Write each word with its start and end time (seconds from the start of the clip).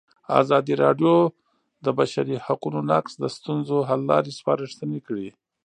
ازادي 0.41 0.73
راډیو 0.83 1.13
د 1.29 1.31
د 1.85 1.87
بشري 1.99 2.35
حقونو 2.45 2.79
نقض 2.91 3.13
د 3.17 3.23
ستونزو 3.35 3.77
حل 3.89 4.01
لارې 4.11 4.31
سپارښتنې 4.39 4.99
کړي. 5.07 5.29